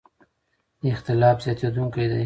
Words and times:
اختلاف 0.93 1.37
زیاتېدونکی 1.43 2.05
دی. 2.11 2.19